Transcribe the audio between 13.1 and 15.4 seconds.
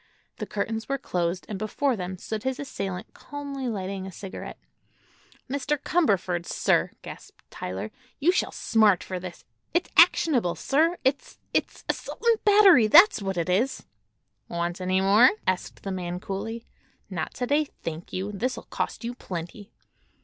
what it is!" "Want any more?"